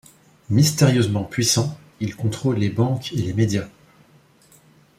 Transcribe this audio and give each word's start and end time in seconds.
Mystérieusement 0.49 1.23
puissants, 1.23 1.77
ils 1.99 2.15
contrôlent 2.15 2.57
les 2.57 2.69
banques 2.71 3.13
et 3.13 3.21
les 3.21 3.33
médias. 3.33 3.67